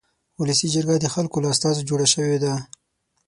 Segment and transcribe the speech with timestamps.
[0.39, 2.53] ولسي جرګه د خلکو له استازو جوړه شوې ده.